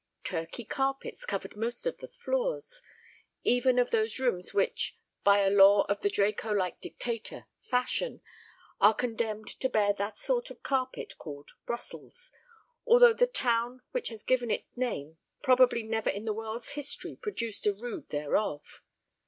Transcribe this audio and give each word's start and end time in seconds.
Turkey 0.23 0.65
carpets 0.65 1.25
covered 1.27 1.55
most 1.55 1.85
of 1.85 1.99
the 1.99 2.07
floors, 2.07 2.81
even 3.43 3.77
of 3.77 3.91
those 3.91 4.17
rooms 4.17 4.51
which, 4.51 4.97
by 5.23 5.41
a 5.41 5.51
law 5.51 5.81
of 5.89 6.01
the 6.01 6.09
Draco 6.09 6.51
like 6.51 6.79
dictator, 6.81 7.45
Fashion, 7.61 8.19
are 8.79 8.95
condemned 8.95 9.49
to 9.59 9.69
bear 9.69 9.93
that 9.93 10.17
sort 10.17 10.49
of 10.49 10.63
carpet 10.63 11.19
called 11.19 11.51
Brussels, 11.67 12.31
although 12.83 13.13
the 13.13 13.27
town 13.27 13.83
which 13.91 14.09
has 14.09 14.23
given 14.23 14.49
it 14.49 14.65
name 14.75 15.19
probably 15.43 15.83
never 15.83 16.09
in 16.09 16.25
the 16.25 16.33
world's 16.33 16.71
history 16.71 17.15
produced 17.15 17.67
a 17.67 17.73
rood 17.75 18.09
thereof. 18.09 18.81